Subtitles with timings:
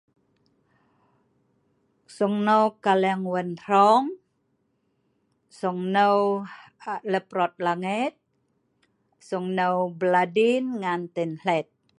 [2.15, 4.05] Song nou kaleng wan hrong,
[5.59, 6.15] song nou
[7.11, 8.13] Leprot Langet,
[9.27, 11.67] Song nou Bladin ngan Song nou Ten hlet